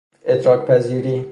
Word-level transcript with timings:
ادراک 0.25 0.65
پذیری 0.67 1.25